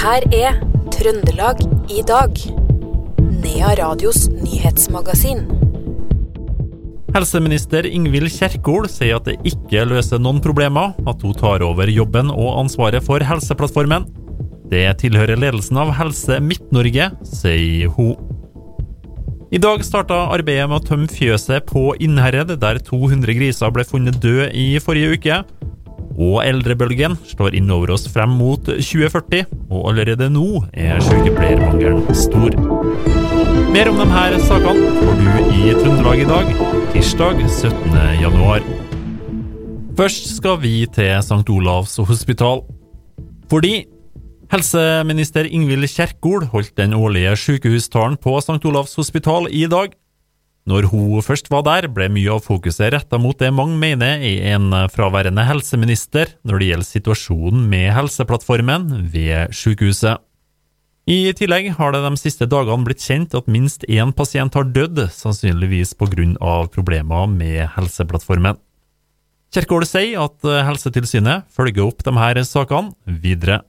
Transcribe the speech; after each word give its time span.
her 0.00 0.24
er 0.32 0.54
Trøndelag 0.94 1.58
i 1.92 2.00
dag. 2.08 2.38
Nea 3.42 3.72
Radios 3.76 4.30
nyhetsmagasin. 4.32 5.42
Helseminister 7.12 7.84
Ingvild 7.84 8.30
Kjerkol 8.32 8.88
sier 8.88 9.18
at 9.18 9.28
det 9.28 9.36
ikke 9.50 9.84
løser 9.90 10.22
noen 10.22 10.40
problemer 10.40 10.94
at 11.10 11.26
hun 11.26 11.36
tar 11.36 11.60
over 11.66 11.92
jobben 11.92 12.32
og 12.32 12.62
ansvaret 12.62 13.04
for 13.04 13.20
Helseplattformen. 13.20 14.08
Det 14.72 14.86
tilhører 15.02 15.36
ledelsen 15.36 15.82
av 15.82 15.92
Helse 15.98 16.40
Midt-Norge, 16.48 17.10
sier 17.26 17.92
hun. 17.98 18.16
I 19.52 19.60
dag 19.60 19.82
starta 19.84 20.30
arbeidet 20.30 20.70
med 20.70 20.78
å 20.78 20.86
tømme 20.86 21.12
fjøset 21.12 21.66
på 21.68 21.90
Innherred, 22.00 22.54
der 22.62 22.80
200 22.86 23.36
griser 23.36 23.74
ble 23.74 23.84
funnet 23.84 24.20
døde 24.22 24.48
i 24.56 24.70
forrige 24.80 25.18
uke. 25.18 25.42
Og 26.20 26.42
eldrebølgen 26.44 27.14
står 27.30 27.54
innover 27.56 27.94
oss 27.94 28.04
frem 28.12 28.34
mot 28.36 28.66
2040, 28.68 29.46
og 29.72 29.86
allerede 29.88 30.28
nå 30.32 30.64
er 30.76 31.00
sykepleiermangelen 31.04 32.02
stor. 32.12 32.56
Mer 33.72 33.88
om 33.88 34.02
disse 34.02 34.42
sakene 34.50 34.90
får 34.98 35.16
du 35.20 35.54
i 35.56 35.72
Trøndelag 35.78 36.20
i 36.20 36.28
dag, 36.28 36.50
tirsdag 36.92 37.40
17. 37.46 37.96
januar. 38.20 38.66
Først 39.96 40.28
skal 40.36 40.60
vi 40.60 40.74
til 40.92 41.16
St. 41.24 41.46
Olavs 41.56 41.96
hospital. 42.08 42.62
Fordi 43.50 43.86
Helseminister 44.50 45.46
Ingvild 45.46 45.86
Kjerkol 45.86 46.48
holdt 46.50 46.72
den 46.80 46.94
årlige 46.96 47.36
sykehustalen 47.38 48.16
på 48.18 48.34
St. 48.42 48.58
Olavs 48.66 48.96
hospital 48.98 49.46
i 49.46 49.68
dag. 49.70 49.94
Når 50.68 50.90
hun 50.92 51.22
først 51.24 51.48
var 51.50 51.64
der, 51.64 51.88
ble 51.88 52.10
mye 52.12 52.34
av 52.34 52.44
fokuset 52.44 52.92
retta 52.92 53.18
mot 53.18 53.38
det 53.40 53.48
mange 53.54 53.78
mener 53.80 54.20
er 54.20 54.54
en 54.54 54.68
fraværende 54.92 55.44
helseminister 55.48 56.34
når 56.44 56.60
det 56.60 56.68
gjelder 56.68 56.88
situasjonen 56.88 57.62
med 57.70 57.88
Helseplattformen 57.96 58.90
ved 59.12 59.54
sykehuset. 59.56 60.20
I 61.10 61.32
tillegg 61.34 61.72
har 61.78 61.94
det 61.94 62.02
de 62.04 62.12
siste 62.20 62.46
dagene 62.46 62.86
blitt 62.86 63.02
kjent 63.02 63.32
at 63.34 63.48
minst 63.50 63.86
én 63.88 64.12
pasient 64.14 64.54
har 64.54 64.68
dødd, 64.68 65.08
sannsynligvis 65.10 65.96
pga. 65.98 66.68
problemer 66.70 67.26
med 67.26 67.66
Helseplattformen. 67.74 68.60
Kjerkol 69.50 69.82
sier 69.88 70.20
at 70.22 70.44
Helsetilsynet 70.68 71.48
følger 71.50 71.88
opp 71.88 72.04
her 72.06 72.44
sakene 72.44 72.92
videre. 73.06 73.64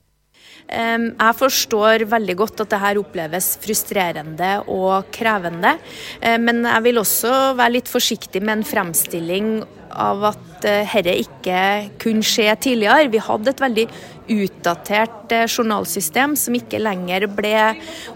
Jeg 0.71 1.35
forstår 1.35 2.05
veldig 2.07 2.35
godt 2.39 2.63
at 2.63 2.71
det 2.71 2.79
her 2.79 2.99
oppleves 3.01 3.49
frustrerende 3.61 4.51
og 4.71 5.09
krevende. 5.11 5.75
Eh, 6.21 6.37
men 6.39 6.63
jeg 6.63 6.85
vil 6.87 7.01
også 7.01 7.33
være 7.59 7.77
litt 7.79 7.91
forsiktig 7.91 8.43
med 8.43 8.59
en 8.59 8.67
fremstilling 8.67 9.51
av 9.91 10.31
at 10.31 10.50
dette 10.61 11.17
ikke 11.23 11.61
kunne 12.01 12.25
skje 12.25 12.53
tidligere. 12.61 13.09
Vi 13.11 13.21
hadde 13.21 13.51
et 13.51 13.63
veldig 13.63 13.87
utdatert 14.31 15.33
eh, 15.33 15.47
journalsystem 15.49 16.35
som 16.39 16.55
ikke 16.55 16.79
lenger 16.81 17.25
ble 17.35 17.55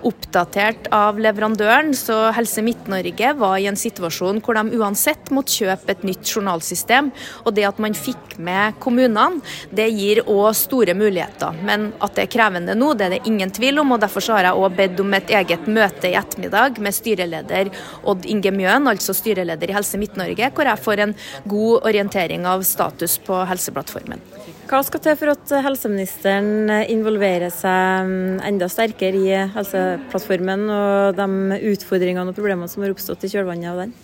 oppdatert 0.05 0.89
av 0.95 1.19
leverandøren. 1.21 1.93
Så 1.97 2.15
Helse 2.35 2.63
Midt-Norge 2.65 3.33
var 3.39 3.57
i 3.59 3.67
en 3.69 3.79
situasjon 3.79 4.41
hvor 4.45 4.57
de 4.57 4.79
uansett 4.79 5.31
måtte 5.35 5.55
kjøpe 5.55 5.95
et 5.95 6.05
nytt 6.07 6.29
journalsystem. 6.29 7.11
Og 7.43 7.55
det 7.57 7.67
at 7.67 7.81
man 7.81 7.97
fikk 7.97 8.37
med 8.37 8.77
kommunene, 8.83 9.41
det 9.75 9.87
gir 9.95 10.23
òg 10.25 10.51
store 10.57 10.95
muligheter. 10.97 11.55
Men 11.65 11.89
at 12.03 12.15
det 12.17 12.25
er 12.25 12.33
krevende 12.35 12.75
nå, 12.77 12.93
det 12.95 13.07
er 13.07 13.15
det 13.17 13.23
ingen 13.29 13.51
tvil 13.53 13.81
om. 13.81 13.95
og 13.95 14.03
Derfor 14.03 14.35
har 14.35 14.49
jeg 14.49 14.61
òg 14.61 14.77
bedt 14.79 15.03
om 15.03 15.17
et 15.17 15.33
eget 15.41 15.67
møte 15.71 16.11
i 16.11 16.17
ettermiddag 16.19 16.79
med 16.83 16.95
styreleder 16.95 17.71
Odd 18.05 18.27
Inge 18.29 18.53
Mjøen, 18.55 18.89
altså 18.91 19.15
styreleder 19.15 19.71
i 19.71 19.75
Helse 19.77 19.99
Midt-Norge, 20.01 20.51
hvor 20.55 20.69
jeg 20.69 20.83
får 20.85 21.03
en 21.05 21.15
god 21.49 21.89
orientering 21.89 22.34
av 22.43 22.65
status 22.67 23.15
på 23.23 23.37
Helseplattformen. 23.47 24.19
Hva 24.67 24.81
skal 24.83 25.03
til 25.05 25.15
for 25.19 25.31
at 25.31 25.53
helseministeren 25.63 26.73
involverer 26.91 27.53
seg 27.53 28.09
mm, 28.09 28.41
enda 28.49 28.67
sterkere 28.71 29.21
i 29.21 29.37
Helseplattformen 29.55 30.67
og 30.73 31.15
de 31.19 31.61
utfordringene 31.71 32.33
og 32.33 32.35
problemene 32.35 32.67
som 32.71 32.83
har 32.83 32.91
oppstått 32.95 33.23
i 33.23 33.31
kjølvannet 33.31 33.71
av 33.71 33.83
den? 33.85 33.95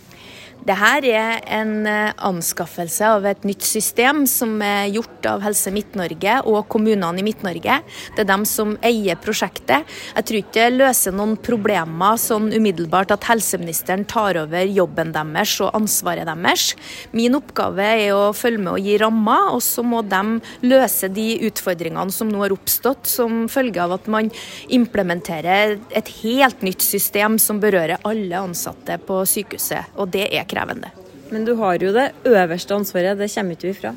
Dette 0.62 1.10
er 1.10 1.40
en 1.58 1.88
eh, 1.90 2.12
anskaffelse 2.22 3.08
av 3.16 3.26
et 3.26 3.46
nytt 3.50 3.64
system 3.66 4.28
som 4.30 4.60
er 4.62 4.92
gjort 4.94 5.26
av 5.26 5.42
Helse 5.42 5.72
Midt-Norge 5.74 6.36
og 6.46 6.68
kommunene 6.70 7.18
i 7.18 7.26
Midt-Norge. 7.26 7.80
Det 8.14 8.22
er 8.22 8.30
dem 8.30 8.44
som 8.46 8.76
eier 8.86 9.18
prosjektet. 9.18 9.90
Jeg 10.14 10.28
tror 10.28 10.40
ikke 10.40 10.68
det 10.68 10.76
løser 10.76 11.16
noen 11.18 11.34
problemer 11.42 12.20
sånn 12.22 12.52
umiddelbart 12.54 13.14
at 13.16 13.26
helseministeren 13.32 14.06
tar 14.06 14.38
over 14.44 14.70
jobben 14.70 15.16
deres 15.16 15.56
og 15.66 15.74
ansvaret 15.80 16.30
deres. 16.30 16.76
Min 17.18 17.40
oppgave 17.40 17.88
er 18.04 18.14
å 18.14 18.30
følge 18.38 18.62
med 18.62 18.76
og 18.76 18.86
gi 18.86 19.00
rammer, 19.02 19.50
og 19.56 19.66
så 19.66 19.82
må 19.82 20.04
de 20.06 20.38
løse 20.70 21.10
de 21.10 21.28
utfordringene 21.50 22.14
som 22.14 22.30
nå 22.30 22.46
har 22.46 22.54
oppstått 22.54 23.10
som 23.10 23.48
følge 23.50 23.82
av 23.82 23.96
at 23.98 24.12
man 24.12 24.30
implementerer 24.70 25.80
et 25.90 26.14
helt 26.22 26.62
nytt 26.62 26.86
system 26.86 27.42
som 27.42 27.58
berører 27.64 28.06
alle 28.06 28.46
ansatte 28.46 29.02
på 29.10 29.24
sykehuset. 29.26 29.90
og 29.98 30.14
det 30.14 30.28
er 30.30 30.51
krevende. 30.52 30.92
Men 31.32 31.48
du 31.48 31.56
har 31.60 31.80
jo 31.80 31.94
det 31.96 32.12
øverste 32.28 32.76
ansvaret, 32.76 33.20
det 33.20 33.32
kommer 33.32 33.56
ikke 33.56 33.72
vi 33.72 33.78
fra? 33.80 33.96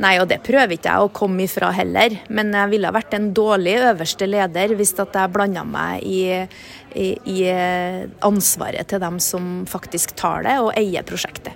Nei, 0.00 0.14
og 0.16 0.30
det 0.30 0.40
prøver 0.46 0.78
ikke 0.78 0.88
jeg 0.88 1.04
å 1.04 1.12
komme 1.12 1.44
ifra 1.44 1.68
heller. 1.76 2.14
Men 2.32 2.54
jeg 2.56 2.72
ville 2.72 2.92
vært 2.94 3.16
en 3.16 3.30
dårlig 3.36 3.76
øverste 3.90 4.28
leder 4.30 4.72
hvis 4.78 4.94
at 4.96 5.16
jeg 5.16 5.32
blanda 5.34 5.64
meg 5.68 6.06
i, 6.08 6.22
i, 6.96 7.08
i, 7.28 7.40
ansvaret 8.24 8.88
til 8.88 9.02
dem 9.02 9.18
som 9.20 9.66
faktisk 9.68 10.16
tar 10.16 10.46
det 10.48 10.56
og 10.62 10.72
eier 10.80 11.04
prosjektet. 11.04 11.52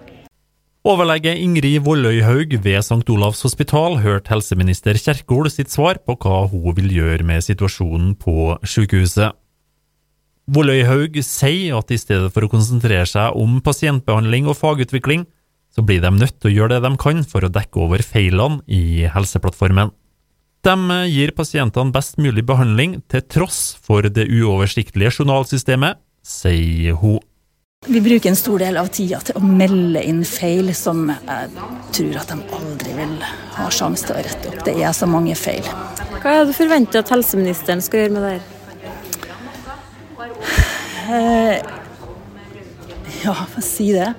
Overlege 0.85 1.33
Ingrid 1.41 1.81
Volløyhaug 1.87 2.59
ved 2.61 2.83
St. 2.83 3.07
Olavs 3.09 3.41
hospital 3.47 4.03
hørte 4.05 4.35
helseminister 4.35 4.99
Kjerkol 5.01 5.49
sitt 5.49 5.73
svar 5.73 5.97
på 6.05 6.19
hva 6.21 6.43
hun 6.53 6.77
vil 6.77 6.93
gjøre 6.93 7.25
med 7.25 7.41
situasjonen 7.47 8.13
på 8.21 8.59
sykehuset. 8.61 9.33
Volløyhaug 10.45 11.17
sier 11.25 11.79
at 11.79 11.93
i 11.95 11.99
stedet 12.01 12.29
for 12.35 12.45
å 12.45 12.51
konsentrere 12.53 13.07
seg 13.09 13.37
om 13.41 13.61
pasientbehandling 13.65 14.51
og 14.51 14.59
fagutvikling, 14.59 15.25
så 15.75 15.83
blir 15.83 16.03
de 16.05 16.11
nødt 16.13 16.37
til 16.39 16.51
å 16.51 16.55
gjøre 16.55 16.77
det 16.77 16.85
de 16.85 16.97
kan 17.01 17.25
for 17.27 17.47
å 17.47 17.53
dekke 17.53 17.81
over 17.87 18.05
feilene 18.05 18.61
i 18.69 19.09
Helseplattformen. 19.11 19.91
De 20.65 20.99
gir 21.11 21.35
pasientene 21.37 21.93
best 21.93 22.17
mulig 22.21 22.45
behandling 22.47 23.01
til 23.13 23.25
tross 23.29 23.75
for 23.85 24.07
det 24.07 24.29
uoversiktlige 24.31 25.19
journalsystemet, 25.19 25.99
sier 26.25 26.97
hun. 27.01 27.21
Vi 27.85 28.01
bruker 28.01 28.31
en 28.31 28.39
stor 28.39 28.63
del 28.65 28.79
av 28.81 28.89
tida 28.89 29.19
til 29.21 29.37
å 29.37 29.45
melde 29.45 30.01
inn 30.09 30.23
feil 30.25 30.71
som 30.77 31.11
jeg 31.13 31.51
tror 31.93 32.17
at 32.23 32.33
de 32.33 32.39
aldri 32.57 32.95
vil 32.97 33.13
ha 33.59 33.69
sjanse 33.69 34.09
til 34.09 34.17
å 34.17 34.25
rette 34.25 34.53
opp. 34.53 34.65
Det 34.65 34.79
er 34.81 34.97
så 34.97 35.09
mange 35.11 35.37
feil. 35.37 35.69
Hva 36.23 36.33
er 36.33 36.41
det 36.41 36.55
du 36.55 36.57
forventer 36.57 37.05
at 37.05 37.13
helseministeren 37.13 37.85
skal 37.85 38.07
gjøre 38.07 38.17
med 38.17 38.25
det 38.25 38.37
her? 38.39 38.54
Eh, 41.11 41.57
ja, 43.25 43.37
si 43.61 43.93
det? 43.93 44.15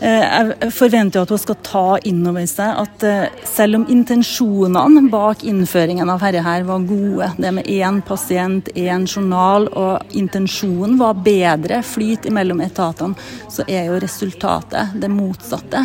Eh, 0.00 0.24
jeg 0.62 0.72
forventer 0.72 1.20
at 1.20 1.32
hun 1.32 1.40
skal 1.42 1.58
ta 1.60 1.84
inn 2.08 2.22
over 2.24 2.46
seg 2.48 2.78
at 2.82 3.04
eh, 3.04 3.42
selv 3.44 3.82
om 3.82 3.84
intensjonene 3.92 5.02
bak 5.12 5.44
innføringen 5.44 6.08
av 6.08 6.24
dette 6.24 6.40
her 6.46 6.64
var 6.68 6.86
gode, 6.88 7.28
det 7.36 7.52
med 7.58 7.68
én 7.68 8.00
pasient, 8.06 8.70
én 8.72 9.04
journal, 9.04 9.68
og 9.76 10.16
intensjonen 10.16 10.96
var 11.00 11.20
bedre 11.20 11.82
flyt 11.84 12.30
mellom 12.32 12.64
etatene, 12.64 13.28
så 13.52 13.68
er 13.68 13.90
jo 13.90 14.00
resultatet 14.00 14.96
det 14.96 15.12
motsatte. 15.12 15.84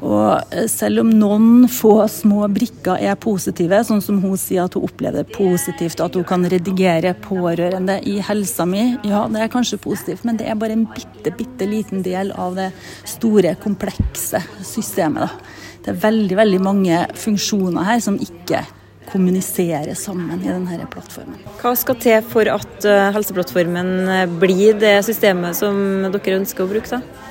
Og 0.00 0.54
eh, 0.54 0.66
selv 0.70 1.02
om 1.02 1.10
noen 1.12 1.66
få 1.70 1.94
små 2.08 2.46
brikker 2.52 3.00
er 3.04 3.18
positive, 3.20 3.82
sånn 3.84 4.02
som 4.04 4.20
hun 4.22 4.38
sier 4.40 4.64
at 4.64 4.76
hun 4.76 4.86
opplever 4.88 5.24
det 5.24 5.36
positivt, 5.36 6.00
at 6.00 6.16
hun 6.16 6.26
kan 6.28 6.46
redigere 6.48 7.12
pårørende 7.20 7.98
i 8.08 8.16
helsa 8.24 8.66
mi, 8.68 8.86
ja 9.06 9.26
det 9.30 9.44
er 9.44 9.52
kanskje 9.52 9.80
positivt, 9.82 10.24
men 10.24 10.40
det 10.40 10.48
er 10.48 10.58
bare 10.60 10.76
en 10.78 10.88
bitte, 10.88 11.34
bitte 11.36 11.68
liten 11.68 12.04
del 12.06 12.32
av 12.32 12.56
det 12.56 12.70
store, 13.08 13.54
komplekse 13.60 14.40
systemet. 14.64 15.28
Da. 15.28 15.56
Det 15.84 15.94
er 15.94 16.04
veldig, 16.08 16.36
veldig 16.38 16.60
mange 16.64 17.04
funksjoner 17.20 17.88
her 17.88 18.04
som 18.04 18.16
ikke 18.20 18.64
kommuniserer 19.10 19.96
sammen 19.98 20.38
i 20.38 20.48
denne 20.48 20.86
plattformen. 20.88 21.40
Hva 21.60 21.74
skal 21.76 21.96
til 22.00 22.20
for 22.30 22.48
at 22.48 22.86
eh, 22.88 23.08
Helseplattformen 23.12 24.38
blir 24.40 24.78
det 24.80 25.00
systemet 25.04 25.58
som 25.58 26.06
dere 26.08 26.38
ønsker 26.40 26.64
å 26.64 26.70
bruke? 26.70 27.00
da? 27.00 27.28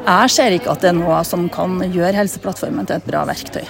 Jeg 0.00 0.32
ser 0.32 0.54
ikke 0.56 0.72
at 0.72 0.80
det 0.80 0.90
er 0.94 0.96
noe 0.96 1.20
som 1.28 1.44
kan 1.52 1.76
gjøre 1.92 2.16
Helseplattformen 2.16 2.88
til 2.88 2.96
et 2.96 3.06
bra 3.06 3.26
verktøy. 3.28 3.66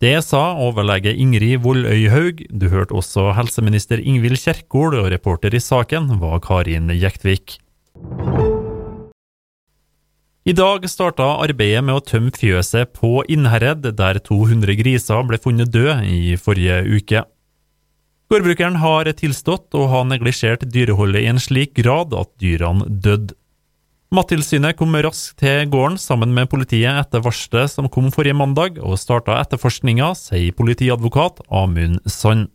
Det 0.00 0.16
sa 0.24 0.40
overlege 0.60 1.12
Ingrid 1.12 1.62
Volløyhaug. 1.64 2.42
Du 2.52 2.66
hørte 2.72 2.96
også 2.96 3.30
helseminister 3.36 4.00
Ingvild 4.00 4.40
Kjerkol, 4.42 4.96
og 5.00 5.08
reporter 5.12 5.54
i 5.56 5.60
saken 5.62 6.18
var 6.20 6.42
Karin 6.44 6.90
Jektvik. 6.92 7.58
I 10.46 10.54
dag 10.54 10.84
starta 10.88 11.30
arbeidet 11.42 11.80
med 11.84 11.96
å 11.96 12.04
tømme 12.04 12.30
fjøset 12.36 12.92
på 12.96 13.24
Innherred, 13.32 13.88
der 13.96 14.20
200 14.20 14.76
griser 14.78 15.24
ble 15.26 15.40
funnet 15.42 15.72
døde 15.72 15.96
i 16.06 16.36
forrige 16.36 16.82
uke. 16.86 17.24
Gårdbrukeren 18.30 18.78
har 18.82 19.08
tilstått 19.16 19.74
å 19.74 19.88
ha 19.90 20.04
neglisjert 20.06 20.68
dyreholdet 20.70 21.24
i 21.24 21.32
en 21.32 21.42
slik 21.42 21.76
grad 21.78 22.14
at 22.16 22.32
dyrene 22.42 22.88
døde. 22.88 23.36
Mattilsynet 24.14 24.76
kom 24.78 24.94
raskt 25.02 25.40
til 25.42 25.64
gården 25.66 25.96
sammen 25.98 26.30
med 26.34 26.46
politiet 26.50 26.94
etter 27.00 27.24
varselet 27.24 27.72
som 27.72 27.88
kom 27.90 28.12
forrige 28.14 28.36
mandag, 28.38 28.78
og 28.78 29.00
starta 29.02 29.40
etterforskninga, 29.40 30.12
sier 30.14 30.54
politiadvokat 30.54 31.42
Amund 31.50 31.98
Sand. 32.06 32.52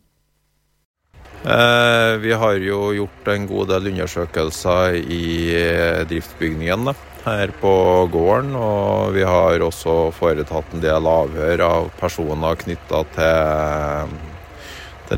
Eh, 1.42 2.16
vi 2.22 2.32
har 2.32 2.56
jo 2.62 2.92
gjort 2.94 3.28
en 3.34 3.46
god 3.50 3.72
del 3.74 3.90
undersøkelser 3.90 4.96
i 5.02 5.24
eh, 5.58 6.02
driftsbygningen 6.08 6.92
her 7.26 7.52
på 7.60 7.72
gården. 8.14 8.54
Og 8.56 9.12
vi 9.16 9.24
har 9.26 9.64
også 9.66 10.12
foretatt 10.16 10.72
en 10.72 10.84
del 10.84 11.08
avhør 11.10 11.64
av 11.66 11.88
personer 11.98 12.60
knytta 12.62 13.02
til, 13.16 14.14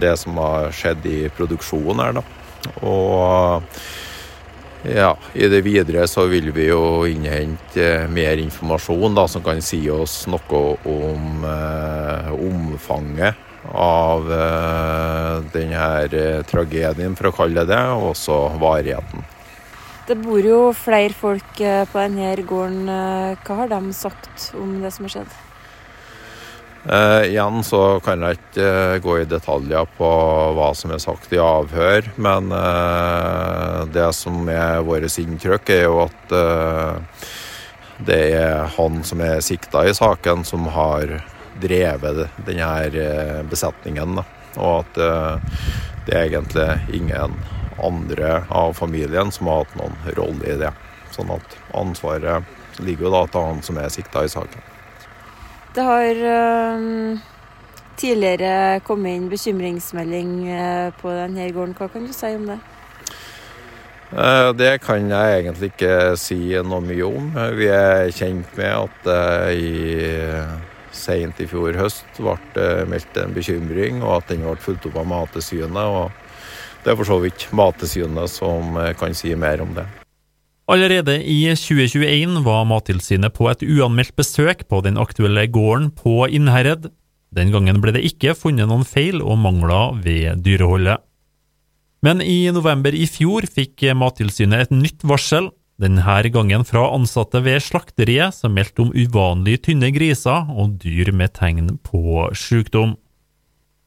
det 0.00 0.16
som 0.18 0.40
har 0.40 0.72
skjedd 0.74 1.04
i 1.06 1.18
produksjonen 1.36 2.02
her. 2.02 2.24
Og 2.82 3.68
ja, 4.84 5.16
i 5.32 5.48
det 5.48 5.62
videre 5.64 6.04
så 6.08 6.26
vil 6.28 6.50
vi 6.52 6.68
jo 6.68 7.06
innhente 7.08 8.04
mer 8.12 8.40
informasjon 8.42 9.16
da, 9.16 9.26
som 9.28 9.44
kan 9.44 9.62
si 9.64 9.80
oss 9.90 10.24
noe 10.28 10.62
om 10.84 11.46
eh, 11.48 12.30
omfanget 12.34 13.40
av 13.72 14.28
eh, 14.28 15.36
denne 15.54 15.86
uh, 16.12 16.42
tragedien, 16.44 17.16
for 17.16 17.30
å 17.30 17.36
kalle 17.38 17.64
det 17.64 17.80
og 17.94 18.10
også 18.10 18.36
varigheten. 18.60 19.24
Det 20.04 20.18
bor 20.20 20.44
jo 20.44 20.60
flere 20.76 21.16
folk 21.16 21.64
uh, 21.64 21.86
på 21.88 22.02
denne 22.02 22.34
gården. 22.44 22.92
Hva 23.40 23.58
har 23.62 23.72
de 23.72 23.80
sagt 23.96 24.50
om 24.60 24.82
det 24.84 24.92
som 24.92 25.08
har 25.08 25.16
skjedd? 25.16 25.40
Igjen 26.84 27.62
så 27.64 27.98
kan 28.04 28.20
jeg 28.20 28.36
ikke 28.36 28.98
gå 29.04 29.14
i 29.22 29.28
detaljer 29.28 29.88
på 29.96 30.08
hva 30.56 30.66
som 30.76 30.92
er 30.92 31.00
sagt 31.00 31.32
i 31.32 31.40
avhør, 31.40 32.10
men 32.20 32.52
det 33.94 34.10
som 34.12 34.44
er 34.52 34.84
vårt 34.84 35.08
inntrykk, 35.22 35.72
er 35.72 35.86
jo 35.86 36.02
at 36.04 36.34
det 38.04 38.20
er 38.36 38.68
han 38.76 39.00
som 39.06 39.22
er 39.24 39.40
sikta 39.44 39.86
i 39.88 39.94
saken, 39.96 40.44
som 40.44 40.68
har 40.74 41.22
drevet 41.62 42.28
denne 42.44 42.70
besetningen. 42.90 43.48
besetningen. 43.48 44.18
Og 44.56 44.84
at 44.84 44.98
eh, 44.98 45.62
det 46.06 46.14
er 46.14 46.26
egentlig 46.28 47.00
ingen 47.00 47.38
andre 47.82 48.44
av 48.50 48.74
familien 48.78 49.32
som 49.34 49.50
har 49.50 49.64
hatt 49.64 49.78
noen 49.80 49.96
rolle 50.18 50.52
i 50.52 50.60
det. 50.60 50.70
Sånn 51.14 51.32
at 51.34 51.58
ansvaret 51.74 52.44
ligger 52.82 53.08
jo 53.08 53.14
da 53.16 53.26
til 53.30 53.50
han 53.50 53.62
som 53.66 53.78
er 53.78 53.92
sikta 53.92 54.24
i 54.26 54.30
saken. 54.30 54.73
Det 55.74 55.82
har 55.82 56.20
øh, 56.34 57.18
tidligere 57.98 58.80
kommet 58.86 59.16
inn 59.18 59.30
bekymringsmelding 59.32 60.36
på 61.00 61.14
denne 61.14 61.48
gården. 61.52 61.74
Hva 61.78 61.88
kan 61.90 62.06
du 62.06 62.12
si 62.14 62.30
om 62.36 62.46
det? 62.52 62.60
Det 64.54 64.76
kan 64.84 65.08
jeg 65.10 65.40
egentlig 65.40 65.72
ikke 65.72 66.14
si 66.20 66.36
noe 66.62 66.84
mye 66.84 67.08
om. 67.08 67.32
Vi 67.58 67.66
er 67.66 68.12
kjent 68.14 68.52
med 68.54 68.70
at 68.70 69.08
i 69.58 69.72
sent 70.94 71.40
i 71.42 71.48
fjor 71.50 71.76
høst 71.78 72.20
ble 72.20 72.36
det 72.54 72.68
meldt 72.90 73.18
en 73.20 73.34
bekymring, 73.34 74.02
og 74.04 74.20
at 74.20 74.30
den 74.32 74.46
ble 74.46 74.56
fulgt 74.62 74.86
opp 74.88 75.00
av 75.02 75.10
Mattilsynet. 75.10 76.22
Det 76.84 76.92
er 76.92 76.98
for 77.00 77.08
så 77.08 77.18
vidt 77.22 77.48
Mattilsynet 77.56 78.30
som 78.30 78.76
eh, 78.80 78.94
kan 78.98 79.14
si 79.16 79.34
mer 79.34 79.62
om 79.64 79.74
det. 79.76 79.86
Allerede 80.64 81.18
i 81.20 81.42
2021 81.52 82.38
var 82.44 82.62
Mattilsynet 82.64 83.34
på 83.36 83.50
et 83.50 83.62
uanmeldt 83.66 84.14
besøk 84.16 84.62
på 84.70 84.78
den 84.86 84.96
aktuelle 84.96 85.44
gården 85.52 85.90
på 85.92 86.24
Innherred. 86.24 86.88
Den 87.36 87.50
gangen 87.52 87.82
ble 87.82 87.92
det 87.92 88.04
ikke 88.08 88.32
funnet 88.38 88.70
noen 88.70 88.86
feil 88.88 89.20
og 89.20 89.36
mangler 89.42 89.98
ved 90.00 90.40
dyreholdet. 90.46 91.02
Men 92.04 92.22
i 92.24 92.48
november 92.52 92.96
i 92.96 93.04
fjor 93.08 93.44
fikk 93.44 93.84
Mattilsynet 93.96 94.66
et 94.66 94.72
nytt 94.72 95.04
varsel 95.04 95.50
denne 95.80 96.30
gangen 96.32 96.64
fra 96.64 96.86
ansatte 96.94 97.42
ved 97.44 97.60
slakteriet, 97.60 98.32
som 98.32 98.54
meldte 98.54 98.86
om 98.86 98.92
uvanlig 98.94 99.58
tynne 99.66 99.90
griser 99.92 100.48
og 100.48 100.78
dyr 100.80 101.12
med 101.12 101.34
tegn 101.36 101.74
på 101.82 102.30
sykdom. 102.32 102.94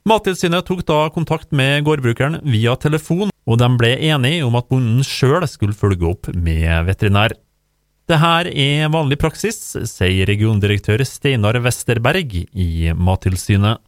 Mattilsynet 0.08 0.68
tok 0.68 0.86
da 0.86 1.08
kontakt 1.10 1.50
med 1.52 1.84
gårdbrukeren 1.88 2.42
via 2.46 2.76
telefon, 2.76 3.32
og 3.48 3.60
de 3.62 3.68
ble 3.80 3.94
enige 4.12 4.46
om 4.46 4.58
at 4.60 4.68
bonden 4.70 5.04
sjøl 5.08 5.46
skulle 5.48 5.78
følge 5.78 6.10
opp 6.12 6.30
med 6.36 6.88
veterinær. 6.90 7.36
Dette 8.08 8.52
er 8.56 8.88
vanlig 8.92 9.18
praksis, 9.20 9.60
sier 9.92 10.28
regiondirektør 10.30 11.04
Steinar 11.08 11.60
Westerberg 11.64 12.38
i 12.52 12.94
Mattilsynet. 12.96 13.84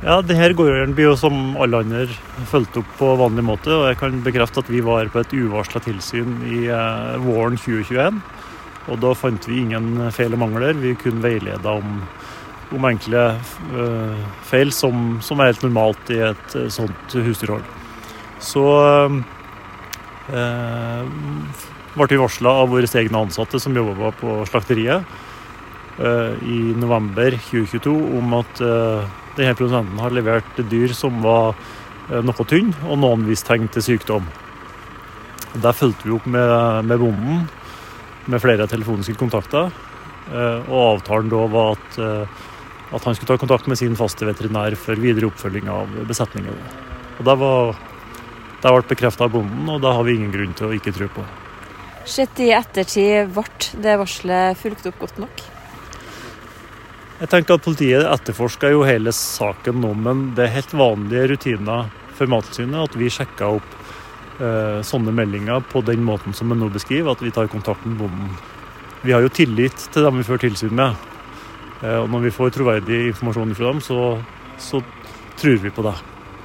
Ja, 0.00 0.22
denne 0.24 0.54
gården 0.56 0.94
blir 0.96 1.10
jo 1.10 1.16
som 1.20 1.58
alle 1.60 1.82
andre 1.84 2.06
fulgt 2.48 2.78
opp 2.80 2.94
på 2.96 3.10
vanlig 3.20 3.44
måte. 3.44 3.68
og 3.74 3.90
Jeg 3.90 3.98
kan 4.00 4.22
bekrefte 4.24 4.62
at 4.64 4.70
vi 4.72 4.80
var 4.80 5.10
på 5.12 5.20
et 5.20 5.34
uvarsla 5.36 5.82
tilsyn 5.84 6.38
i 6.48 6.62
eh, 6.72 7.18
våren 7.20 7.60
2021. 7.60 8.22
Og 8.88 9.02
da 9.02 9.12
fant 9.12 9.48
vi 9.48 9.60
ingen 9.60 10.08
feil 10.16 10.32
og 10.32 10.40
mangler. 10.40 10.72
Vi 10.80 10.94
kunne 10.96 11.20
veileda 11.20 11.76
om, 11.76 12.00
om 12.72 12.88
enkle 12.88 13.26
uh, 13.76 14.24
feil 14.48 14.72
som, 14.72 15.20
som, 15.20 15.40
er 15.40 15.52
helt 15.52 15.66
normalt 15.66 16.10
i 16.14 16.22
et 16.30 16.56
uh, 16.56 16.64
sånt 16.72 17.14
husdyrhold. 17.14 17.66
Så 18.40 18.64
eh, 20.32 21.02
ble 21.94 22.10
vi 22.10 22.20
varsla 22.20 22.50
av 22.62 22.70
våre 22.72 22.88
egne 23.00 23.24
ansatte 23.26 23.60
som 23.60 23.76
jobba 23.76 24.12
på 24.20 24.40
slakteriet 24.48 25.18
i 26.00 26.58
november 26.80 27.34
2022 27.50 27.92
om 28.16 28.30
at 28.38 28.60
denne 29.40 29.56
produsenten 29.56 30.00
har 30.02 30.14
levert 30.14 30.60
dyr 30.70 30.92
som 30.96 31.20
var 31.24 31.54
eh, 32.10 32.20
noe 32.24 32.46
tynn, 32.48 32.72
og 32.88 32.98
noen 33.00 33.26
viste 33.28 33.50
tegn 33.50 33.70
til 33.72 33.86
sykdom. 33.86 34.26
Der 35.62 35.76
fulgte 35.76 36.06
vi 36.06 36.14
opp 36.14 36.26
med, 36.30 36.54
med 36.86 37.00
bonden 37.02 37.44
med 38.30 38.42
flere 38.42 38.68
telefoniske 38.70 39.16
kontakter. 39.18 39.70
Eh, 40.30 40.70
og 40.70 40.96
avtalen 40.96 41.30
da 41.32 41.44
var 41.50 41.76
at, 41.76 42.00
eh, 42.02 42.42
at, 42.90 43.04
han 43.04 43.16
skulle 43.16 43.32
ta 43.32 43.38
kontakt 43.40 43.70
med 43.70 43.78
sin 43.80 43.96
faste 43.98 44.28
veterinær 44.28 44.76
for 44.78 44.98
videre 45.00 45.30
oppfølging 45.30 45.70
av 45.70 45.94
besetningen. 46.10 46.58
Og 47.18 47.24
Det 47.24 47.38
var, 47.38 47.74
det 48.60 48.72
ble 48.74 48.82
bekrefta 48.90 49.26
av 49.26 49.32
bonden, 49.34 49.68
og 49.68 49.80
det 49.80 49.94
har 49.96 50.04
vi 50.04 50.16
ingen 50.18 50.34
grunn 50.34 50.52
til 50.56 50.68
å 50.68 50.74
ikke 50.76 50.92
tro 50.96 51.08
på. 51.14 51.24
Sett 52.08 52.40
i 52.42 52.50
ettertid, 52.56 53.32
ble 53.34 53.80
det 53.84 53.96
varselet 54.00 54.58
fulgt 54.60 54.88
opp 54.90 55.00
godt 55.04 55.20
nok? 55.22 55.42
Jeg 57.20 57.28
tenker 57.28 57.58
at 57.58 57.64
Politiet 57.64 58.06
etterforsker 58.08 58.72
jo 58.72 58.86
hele 58.88 59.12
saken 59.12 59.82
nå, 59.82 59.92
men 60.06 60.30
det 60.36 60.46
er 60.46 60.54
helt 60.54 60.72
vanlige 60.72 61.26
rutiner 61.34 61.90
for 62.16 62.32
Mattilsynet 62.32 62.88
at 62.88 62.96
vi 62.96 63.10
sjekker 63.12 63.58
opp 63.58 63.74
eh, 64.40 64.80
sånne 64.86 65.12
meldinger 65.12 65.60
på 65.68 65.82
den 65.84 66.00
måten 66.04 66.36
som 66.36 66.48
jeg 66.48 66.60
nå 66.60 66.70
beskriver, 66.72 67.12
at 67.12 67.24
vi 67.24 67.32
tar 67.36 67.52
kontakt 67.52 67.84
med 67.84 68.00
bonden. 68.00 68.32
Vi 69.04 69.12
har 69.12 69.24
jo 69.24 69.32
tillit 69.32 69.76
til 69.92 70.04
dem 70.04 70.16
vi 70.20 70.24
fører 70.24 70.46
tilsyn 70.46 70.72
med. 70.76 70.96
Eh, 71.84 71.98
og 72.00 72.08
når 72.12 72.26
vi 72.26 72.34
får 72.36 72.56
troverdig 72.56 73.02
informasjon 73.10 73.54
fra 73.56 73.72
dem, 73.72 73.84
så, 73.84 74.00
så 74.60 74.80
tror 75.40 75.60
vi 75.60 75.72
på 75.76 75.84
det. 75.84 75.96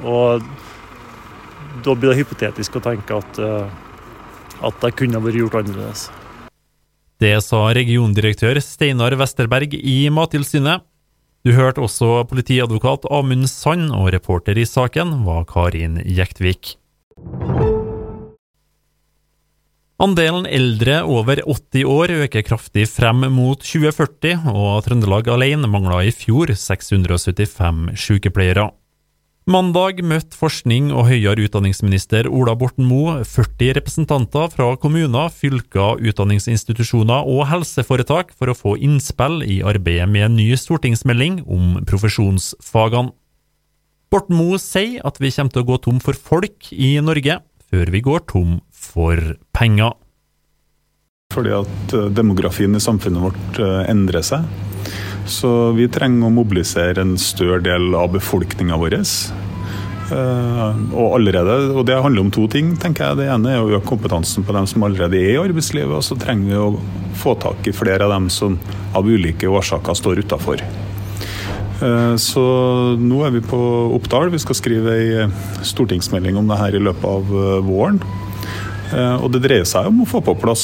Og 0.04 0.44
da 1.84 1.96
blir 1.96 2.14
det 2.14 2.22
hypotetisk 2.22 2.78
å 2.80 2.84
tenke 2.84 3.18
at, 3.18 3.40
eh, 3.40 3.70
at 4.64 4.82
det 4.82 4.96
kunne 5.00 5.22
vært 5.24 5.42
gjort 5.42 5.60
annerledes. 5.62 6.08
Det 7.20 7.36
sa 7.44 7.70
regiondirektør 7.76 8.60
Steinar 8.64 9.16
Westerberg 9.16 9.74
i 9.74 10.10
Mattilsynet. 10.12 10.84
Du 11.46 11.54
hørte 11.54 11.84
også 11.86 12.26
politiadvokat 12.28 13.06
Amund 13.14 13.48
Sand, 13.48 13.92
og 13.94 14.10
reporter 14.16 14.58
i 14.58 14.66
saken 14.66 15.22
var 15.28 15.46
Karin 15.46 16.02
Jektvik. 16.04 16.76
Andelen 20.02 20.44
eldre 20.44 20.98
over 21.08 21.40
80 21.46 21.86
år 21.88 22.12
øker 22.26 22.44
kraftig 22.44 22.84
frem 22.92 23.24
mot 23.32 23.62
2040, 23.64 24.50
og 24.52 24.84
Trøndelag 24.84 25.30
alene 25.32 25.70
mangla 25.72 26.02
i 26.04 26.12
fjor 26.12 26.52
675 26.52 27.94
sykepleiere. 27.96 28.68
Mandag 29.46 30.00
møtte 30.02 30.34
forskning- 30.34 30.88
og 30.90 31.06
høyere 31.06 31.44
utdanningsminister 31.46 32.26
Ola 32.26 32.56
Borten 32.58 32.88
Moe 32.90 33.20
40 33.30 33.76
representanter 33.78 34.48
fra 34.50 34.72
kommuner, 34.82 35.30
fylker, 35.30 36.02
utdanningsinstitusjoner 36.02 37.30
og 37.30 37.44
helseforetak 37.52 38.34
for 38.34 38.50
å 38.50 38.58
få 38.58 38.74
innspill 38.82 39.44
i 39.46 39.60
arbeidet 39.62 40.10
med 40.10 40.26
en 40.26 40.36
ny 40.40 40.48
stortingsmelding 40.58 41.44
om 41.46 41.78
profesjonsfagene. 41.86 43.14
Borten 44.10 44.34
Moe 44.34 44.58
sier 44.58 45.06
at 45.06 45.22
vi 45.22 45.30
kommer 45.30 45.54
til 45.54 45.62
å 45.62 45.70
gå 45.70 45.78
tom 45.86 46.02
for 46.02 46.18
folk 46.18 46.72
i 46.74 46.96
Norge 47.06 47.38
før 47.70 47.94
vi 47.94 48.02
går 48.02 48.26
tom 48.26 48.62
for 48.74 49.38
penger. 49.54 49.94
Fordi 51.38 51.54
at 51.54 51.94
eh, 51.94 52.10
demografien 52.18 52.74
i 52.74 52.82
samfunnet 52.82 53.22
vårt 53.30 53.62
eh, 53.62 53.84
endrer 53.94 54.26
seg. 54.26 54.50
Så 55.26 55.50
vi 55.74 55.88
trenger 55.90 56.28
å 56.28 56.34
mobilisere 56.34 57.02
en 57.02 57.16
større 57.18 57.58
del 57.66 57.96
av 57.98 58.14
befolkninga 58.14 58.78
vår. 58.78 59.00
Uh, 60.06 60.78
og 60.94 61.16
allerede, 61.18 61.56
og 61.74 61.88
det 61.90 61.98
handler 61.98 62.28
om 62.28 62.32
to 62.34 62.46
ting. 62.52 62.76
tenker 62.78 63.10
jeg. 63.10 63.24
Det 63.24 63.30
ene 63.34 63.56
er 63.56 63.64
å 63.64 63.72
øke 63.74 63.90
kompetansen 63.90 64.46
på 64.46 64.54
dem 64.54 64.68
som 64.70 64.86
allerede 64.86 65.18
er 65.18 65.34
i 65.34 65.42
arbeidslivet. 65.42 65.96
Og 65.98 66.06
så 66.06 66.18
trenger 66.22 66.52
vi 66.52 66.60
å 66.62 67.16
få 67.18 67.34
tak 67.42 67.66
i 67.66 67.74
flere 67.74 68.06
av 68.06 68.14
dem 68.14 68.30
som 68.30 68.60
av 68.94 69.08
ulike 69.10 69.50
årsaker 69.50 69.98
står 69.98 70.22
utafor. 70.26 70.62
Uh, 71.82 72.14
så 72.22 72.46
nå 73.02 73.26
er 73.26 73.34
vi 73.34 73.42
på 73.50 73.60
Oppdal. 73.98 74.30
Vi 74.36 74.44
skal 74.46 74.62
skrive 74.62 74.94
ei 74.94 75.26
stortingsmelding 75.66 76.38
om 76.38 76.54
det 76.54 76.62
her 76.62 76.78
i 76.78 76.86
løpet 76.86 77.10
av 77.10 77.66
våren. 77.66 78.00
Og 78.96 79.26
det 79.34 79.42
dreier 79.42 79.66
seg 79.68 79.90
om 79.90 80.04
å 80.04 80.06
få 80.08 80.22
på 80.24 80.36
plass 80.38 80.62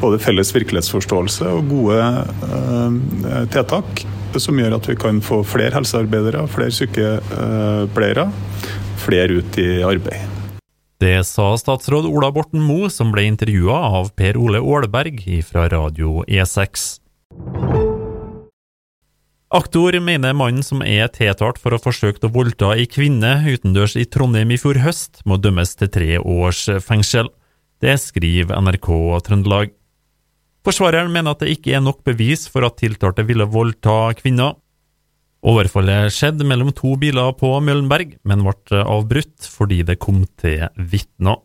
både 0.00 0.18
felles 0.22 0.50
virkelighetsforståelse 0.56 1.50
og 1.52 1.68
gode 1.70 2.00
eh, 2.00 3.44
tiltak 3.52 4.04
som 4.38 4.58
gjør 4.60 4.76
at 4.76 4.86
vi 4.86 4.96
kan 4.98 5.18
få 5.24 5.40
flere 5.46 5.74
helsearbeidere, 5.74 6.44
flere 6.50 6.74
sykepleiere, 6.74 8.28
flere 9.02 9.40
ut 9.40 9.58
i 9.58 9.70
arbeid. 9.86 10.36
Det 11.00 11.22
sa 11.24 11.54
statsråd 11.56 12.04
Ola 12.10 12.28
Borten 12.34 12.60
Moe, 12.60 12.90
som 12.92 13.08
ble 13.14 13.24
intervjua 13.30 13.78
av 14.00 14.10
Per 14.18 14.36
Ole 14.36 14.60
Ålberg 14.60 15.22
fra 15.48 15.64
Radio 15.72 16.20
E6. 16.28 17.00
Aktor 19.50 19.96
mener 20.04 20.36
mannen 20.36 20.62
som 20.62 20.84
er 20.84 21.08
tiltalt 21.10 21.58
for 21.58 21.72
å 21.72 21.80
ha 21.80 21.82
forsøkt 21.82 22.22
å 22.22 22.30
voldta 22.30 22.74
ei 22.76 22.84
kvinne 22.86 23.32
utendørs 23.48 23.96
i 23.98 24.04
Trondheim 24.06 24.52
i 24.54 24.60
fjor 24.60 24.78
høst, 24.84 25.24
må 25.26 25.40
dømmes 25.40 25.72
til 25.80 25.90
tre 25.90 26.20
års 26.20 26.68
fengsel. 26.84 27.32
Det 27.80 27.96
skriver 27.98 28.60
NRK 28.60 28.92
Trøndelag. 29.26 29.72
Forsvareren 30.66 31.12
mener 31.12 31.32
at 31.32 31.44
det 31.44 31.54
ikke 31.54 31.72
er 31.76 31.84
nok 31.84 32.02
bevis 32.04 32.44
for 32.50 32.66
at 32.66 32.76
tiltalte 32.82 33.24
ville 33.28 33.46
voldta 33.48 34.12
kvinna. 34.18 34.52
Overfallet 35.40 36.12
skjedde 36.12 36.44
mellom 36.44 36.68
to 36.76 36.96
biler 37.00 37.32
på 37.38 37.54
Møllenberg, 37.64 38.18
men 38.28 38.44
ble 38.44 38.82
avbrutt 38.84 39.46
fordi 39.48 39.80
det 39.88 40.00
kom 40.02 40.26
til 40.40 40.66
vitner. 40.76 41.40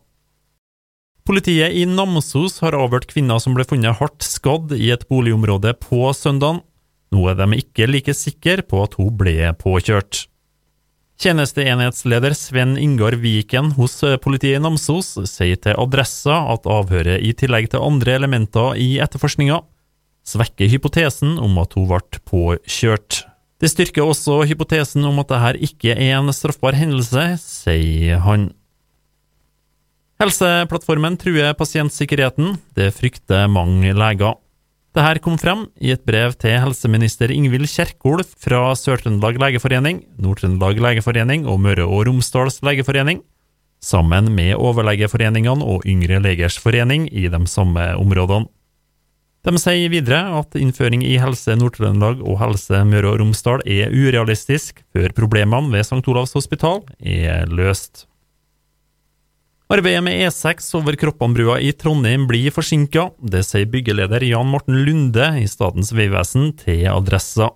Politiet 1.26 1.74
i 1.74 1.82
Namsos 1.90 2.60
har 2.62 2.76
avhørt 2.78 3.08
kvinner 3.10 3.40
som 3.42 3.56
ble 3.56 3.64
funnet 3.66 3.96
hardt 3.98 4.22
skadd 4.22 4.76
i 4.76 4.92
et 4.94 5.08
boligområde 5.10 5.72
på 5.80 6.12
søndagen. 6.14 6.60
Nå 7.10 7.24
er 7.32 7.40
de 7.40 7.58
ikke 7.58 7.88
like 7.88 8.14
sikre 8.14 8.62
på 8.62 8.84
at 8.84 8.94
hun 9.00 9.16
ble 9.18 9.50
påkjørt. 9.58 10.26
Tjenesteenhetsleder 11.16 12.34
Sven 12.36 12.74
Ingar 12.76 13.16
Viken 13.22 13.70
hos 13.78 13.94
politiet 14.20 14.58
i 14.58 14.60
Namsos 14.60 15.14
sier 15.30 15.56
til 15.56 15.78
Adressa 15.80 16.42
at 16.52 16.68
avhøret 16.68 17.24
i 17.24 17.32
tillegg 17.32 17.70
til 17.72 17.80
andre 17.80 18.18
elementer 18.18 18.76
i 18.76 18.98
etterforskninga 19.00 19.62
svekker 20.26 20.68
hypotesen 20.68 21.38
om 21.40 21.56
at 21.62 21.72
hun 21.78 21.88
ble 21.88 22.20
påkjørt. 22.28 23.22
Det 23.56 23.70
styrker 23.72 24.04
også 24.04 24.42
hypotesen 24.50 25.06
om 25.08 25.22
at 25.22 25.32
dette 25.32 25.70
ikke 25.70 25.94
er 25.96 26.18
en 26.18 26.32
straffbar 26.36 26.76
hendelse, 26.76 27.24
sier 27.40 28.20
han. 28.26 28.50
Helseplattformen 30.20 31.16
truer 31.20 31.56
pasientsikkerheten, 31.56 32.58
det 32.76 32.92
frykter 32.96 33.48
mange 33.52 33.92
leger. 33.96 34.36
Dette 34.96 35.20
kom 35.20 35.34
frem 35.36 35.66
i 35.76 35.90
et 35.92 36.06
brev 36.08 36.32
til 36.40 36.54
helseminister 36.56 37.28
Ingvild 37.28 37.68
Kjerkol 37.68 38.22
fra 38.40 38.70
Sør-Trøndelag 38.80 39.36
legeforening, 39.42 39.98
Nord-Trøndelag 40.24 40.80
legeforening 40.80 41.44
og 41.44 41.58
Møre 41.60 41.84
og 41.84 42.06
Romsdals 42.08 42.62
legeforening, 42.64 43.20
sammen 43.84 44.30
med 44.32 44.54
overlegeforeningene 44.56 45.68
og 45.68 45.84
Yngre 45.84 46.22
legers 46.24 46.56
forening 46.56 47.10
i 47.12 47.26
de 47.28 47.42
samme 47.44 47.90
områdene. 48.00 48.48
De 49.44 49.52
sier 49.60 49.92
videre 49.92 50.40
at 50.40 50.56
innføring 50.56 51.04
i 51.04 51.18
Helse 51.20 51.58
Nord-Trøndelag 51.60 52.24
og 52.24 52.40
Helse 52.40 52.80
Møre 52.88 53.12
og 53.12 53.20
Romsdal 53.20 53.68
er 53.68 53.92
urealistisk 53.92 54.80
før 54.96 55.12
problemene 55.12 55.76
ved 55.76 55.84
St. 55.84 56.00
Olavs 56.08 56.32
hospital 56.40 56.86
er 57.04 57.44
løst. 57.52 58.06
Arbeidet 59.66 60.04
med 60.06 60.20
E6 60.22 60.68
over 60.78 60.94
Kroppanbrua 60.94 61.56
i 61.58 61.72
Trondheim 61.74 62.28
blir 62.30 62.52
forsinka, 62.54 63.08
det 63.18 63.40
sier 63.48 63.66
byggeleder 63.66 64.22
Jan 64.22 64.46
Morten 64.46 64.76
Lunde 64.86 65.26
i 65.40 65.48
Statens 65.50 65.90
vegvesen 65.90 66.52
til 66.60 66.84
Adressa. 66.86 67.48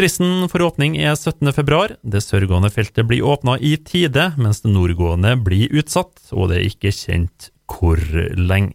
Fristen 0.00 0.48
for 0.48 0.64
åpning 0.64 0.96
er 0.96 1.12
17. 1.12 1.52
februar. 1.52 1.92
Det 2.00 2.24
sørgående 2.24 2.72
feltet 2.72 3.04
blir 3.10 3.20
åpna 3.20 3.58
i 3.60 3.74
tide, 3.76 4.30
mens 4.40 4.64
det 4.64 4.72
nordgående 4.72 5.34
blir 5.44 5.76
utsatt, 5.76 6.24
og 6.32 6.48
det 6.48 6.62
er 6.62 6.70
ikke 6.70 6.94
kjent 6.96 7.50
hvor 7.68 8.00
lenge. 8.40 8.72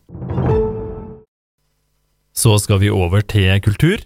Så 2.38 2.60
skal 2.62 2.78
vi 2.86 2.94
over 2.94 3.26
til 3.26 3.58
kultur. 3.66 4.06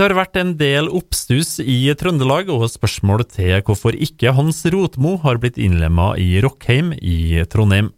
Det 0.00 0.06
har 0.08 0.14
vært 0.16 0.38
en 0.40 0.54
del 0.56 0.86
oppstuss 0.96 1.58
i 1.60 1.74
Trøndelag 2.00 2.48
og 2.48 2.62
spørsmål 2.72 3.20
til 3.34 3.58
hvorfor 3.66 3.92
ikke 3.92 4.32
Hans 4.32 4.62
Rotmo 4.72 5.18
har 5.20 5.36
blitt 5.42 5.58
innlemma 5.60 6.14
i 6.16 6.38
Rockheim 6.40 6.94
i 6.96 7.42
Trondheim. 7.52 7.90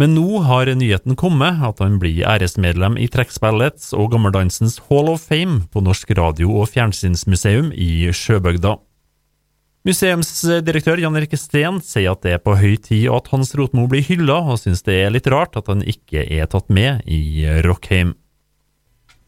Men 0.00 0.16
nå 0.16 0.40
har 0.48 0.72
nyheten 0.72 1.12
kommet 1.20 1.60
at 1.68 1.84
han 1.84 2.00
blir 2.00 2.24
æresmedlem 2.24 2.96
i 2.96 3.10
trekkspillets 3.12 3.92
og 3.92 4.14
gammeldansens 4.16 4.80
Hall 4.88 5.12
of 5.12 5.28
Fame 5.28 5.66
på 5.68 5.84
Norsk 5.84 6.16
radio- 6.16 6.62
og 6.62 6.72
fjernsynsmuseum 6.72 7.74
i 7.76 8.08
Sjøbygda. 8.08 8.78
Museumsdirektør 9.84 11.04
Jan 11.04 11.20
Erik 11.20 11.36
Steen 11.36 11.84
sier 11.84 12.16
at 12.16 12.24
det 12.24 12.38
er 12.38 12.46
på 12.46 12.56
høy 12.56 12.80
tid 12.80 13.10
at 13.12 13.28
Hans 13.36 13.52
Rotmo 13.52 13.84
blir 13.84 14.00
hylla, 14.00 14.40
og 14.48 14.64
synes 14.64 14.80
det 14.88 15.02
er 15.04 15.12
litt 15.12 15.28
rart 15.28 15.60
at 15.60 15.68
han 15.68 15.84
ikke 15.84 16.24
er 16.24 16.48
tatt 16.48 16.72
med 16.72 17.04
i 17.04 17.44
Rockheim. 17.68 18.16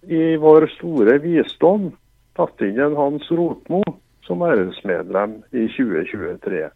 I 0.02 0.36
vår 0.36 0.68
store 0.76 1.18
visdom 1.22 1.90
tatt 2.38 2.62
inn 2.62 2.78
en 2.80 2.96
Hans 2.96 3.26
Rotmo 3.34 3.82
som 4.26 4.44
æresmedlem 4.46 5.40
i 5.52 5.66
2023. 5.74 6.68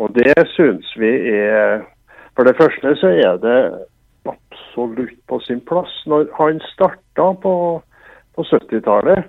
Og 0.00 0.12
det 0.16 0.36
syns 0.56 0.92
vi 1.00 1.14
er 1.32 1.86
For 2.36 2.46
det 2.46 2.56
første 2.56 2.92
så 2.96 3.08
er 3.10 3.38
det 3.42 3.60
absolutt 4.24 5.18
på 5.28 5.40
sin 5.44 5.60
plass. 5.60 5.90
Når 6.06 6.28
han 6.38 6.60
starta 6.72 7.26
på, 7.42 7.54
på 8.34 8.44
70-tallet, 8.46 9.26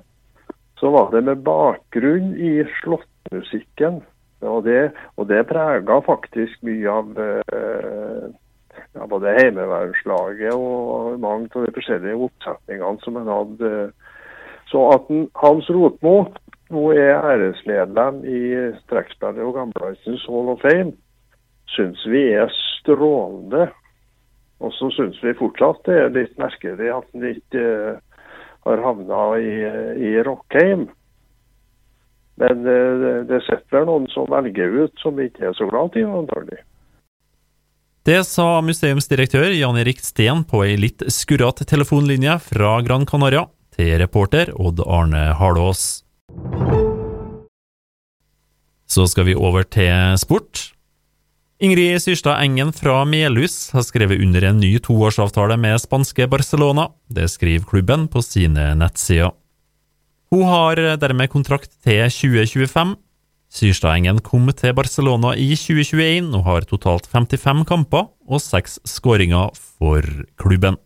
så 0.79 0.91
var 0.93 1.09
det 1.11 1.23
med 1.25 1.41
bakgrunn 1.43 2.35
i 2.37 2.61
slåttmusikken. 2.79 3.99
Og 4.41 4.63
det, 4.65 4.93
det 5.29 5.41
prega 5.49 5.99
faktisk 6.05 6.61
mye 6.65 6.93
av 6.93 7.19
eh, 7.19 8.00
ja, 8.95 9.07
både 9.07 9.35
Heimevernslaget 9.39 10.53
og 10.53 11.19
mange 11.19 11.49
av 11.55 11.65
de 11.65 11.75
forskjellige 11.75 12.23
oppsetningene 12.27 13.03
som 13.03 13.19
han 13.19 13.31
hadde. 13.31 13.73
Så 14.71 14.83
at 14.93 15.07
den, 15.09 15.27
Hans 15.39 15.69
Rotmo 15.69 16.15
nå 16.71 16.85
er 16.95 17.19
æresmedlem 17.19 18.21
i 18.23 18.41
trekkspillet 18.91 19.43
og 19.43 19.57
Gamlehansens 19.57 20.23
Hall 20.29 20.53
of 20.53 20.61
Fame, 20.63 20.93
syns 21.75 22.05
vi 22.07 22.29
er 22.31 22.51
strålende. 22.55 23.67
Og 24.61 24.71
så 24.77 24.91
syns 24.95 25.19
vi 25.23 25.35
fortsatt 25.39 25.83
det 25.87 25.97
er 25.99 26.15
litt 26.15 26.39
merkelig 26.39 26.91
at 26.93 27.07
han 27.11 27.27
ikke 27.31 27.61
uh, 27.65 28.25
har 28.67 28.83
havna 28.85 29.21
i, 29.41 29.53
i 30.07 30.11
Rockheim. 30.23 30.87
Men 32.39 32.67
uh, 32.67 33.25
det 33.27 33.41
sitter 33.47 33.87
noen 33.89 34.07
som 34.13 34.29
velger 34.31 34.83
ut 34.85 35.03
som 35.03 35.19
ikke 35.19 35.49
er 35.49 35.57
så 35.57 35.67
glad 35.67 35.97
i 35.97 36.05
ham, 36.05 36.21
antagelig. 36.23 36.61
Det 38.01 38.23
sa 38.25 38.63
museumsdirektør 38.65 39.51
Jan 39.53 39.77
Erik 39.77 39.99
Steen 40.01 40.39
på 40.49 40.63
ei 40.65 40.73
litt 40.79 41.03
skurrete 41.13 41.67
telefonlinje 41.69 42.39
fra 42.41 42.79
Gran 42.81 43.03
Canaria 43.05 43.43
til 43.77 43.91
reporter 44.01 44.49
Odd 44.57 44.81
Arne 44.81 45.27
Harlås. 45.37 46.01
Så 48.89 49.05
skal 49.05 49.27
vi 49.29 49.37
over 49.37 49.69
til 49.69 50.17
sport. 50.17 50.71
Ingrid 51.61 52.01
Syrstad 52.01 52.41
Engen 52.41 52.73
fra 52.73 53.03
Melhus 53.05 53.69
har 53.75 53.85
skrevet 53.85 54.17
under 54.25 54.49
en 54.49 54.57
ny 54.57 54.73
toårsavtale 54.81 55.59
med 55.61 55.77
spanske 55.85 56.25
Barcelona. 56.25 56.87
Det 57.05 57.29
skriver 57.29 57.69
klubben 57.69 58.09
på 58.09 58.25
sine 58.25 58.71
nettsider. 58.81 59.29
Hun 60.33 60.49
har 60.49 60.81
dermed 60.97 61.29
kontrakt 61.29 61.77
til 61.85 62.01
2025. 62.09 62.97
Syrstad 63.51 63.97
Engen 63.99 64.21
kom 64.23 64.45
til 64.55 64.71
Barcelona 64.77 65.33
i 65.35 65.49
2021 65.59 66.29
og 66.37 66.45
har 66.45 66.67
totalt 66.69 67.09
55 67.11 67.65
kamper 67.67 68.07
og 68.31 68.39
seks 68.39 68.77
skåringer 68.87 69.51
for 69.59 70.07
klubben. 70.39 70.79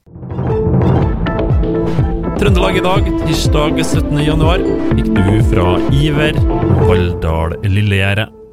Trøndelag 2.42 2.80
i 2.80 2.84
dag, 2.88 3.12
tirsdag 3.28 3.78
17. 3.84 4.18
januar, 4.26 4.66
fikk 4.98 5.14
du 5.14 5.38
fra 5.52 5.76
Iver 5.94 6.42
Valldal 6.90 7.60
Lillegjerdet. 7.70 8.45